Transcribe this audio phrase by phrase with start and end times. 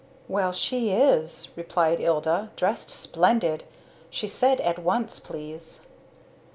[0.27, 3.65] "Well she is!" replied Ilda, "dressed splendid.
[4.09, 5.83] She said 'at once, please.'"